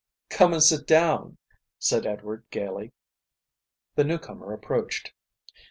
"Come 0.31 0.51
and 0.53 0.63
sit 0.63 0.87
down," 0.87 1.37
said 1.77 2.07
Edward 2.07 2.45
gaily. 2.49 2.91
The 3.93 4.03
new 4.03 4.17
comer 4.17 4.51
approached. 4.51 5.13